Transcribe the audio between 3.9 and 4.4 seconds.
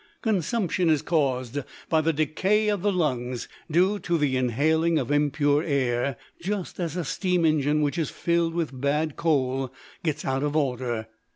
to the